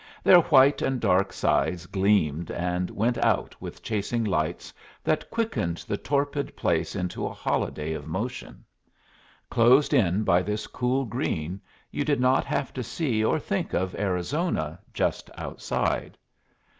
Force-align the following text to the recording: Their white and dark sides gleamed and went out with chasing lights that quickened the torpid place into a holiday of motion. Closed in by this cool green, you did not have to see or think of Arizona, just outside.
Their 0.23 0.39
white 0.39 0.81
and 0.81 0.99
dark 0.99 1.31
sides 1.31 1.85
gleamed 1.85 2.49
and 2.49 2.89
went 2.89 3.19
out 3.19 3.55
with 3.61 3.83
chasing 3.83 4.23
lights 4.23 4.73
that 5.03 5.29
quickened 5.29 5.85
the 5.87 5.95
torpid 5.95 6.55
place 6.55 6.95
into 6.95 7.27
a 7.27 7.31
holiday 7.33 7.93
of 7.93 8.07
motion. 8.07 8.65
Closed 9.51 9.93
in 9.93 10.23
by 10.23 10.41
this 10.41 10.65
cool 10.65 11.05
green, 11.05 11.61
you 11.91 12.03
did 12.03 12.19
not 12.19 12.45
have 12.45 12.73
to 12.73 12.83
see 12.83 13.23
or 13.23 13.37
think 13.37 13.75
of 13.75 13.93
Arizona, 13.93 14.79
just 14.91 15.29
outside. 15.37 16.17